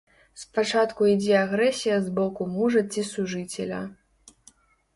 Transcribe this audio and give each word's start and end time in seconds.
Спачатку 0.43 1.01
ідзе 1.15 1.35
агрэсія 1.41 1.99
з 2.07 2.15
боку 2.17 2.49
мужа 2.55 2.81
ці 2.95 3.07
сужыцеля. 3.13 3.85